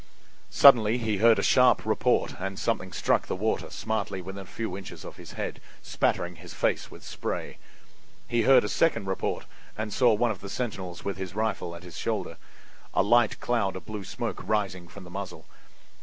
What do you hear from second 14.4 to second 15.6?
rising from the muzzle.